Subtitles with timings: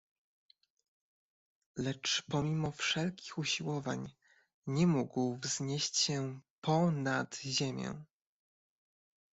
[1.75, 4.11] "Lecz pomimo wszelkich usiłowań,
[4.67, 8.03] nie mógł wznieść się po nad ziemię."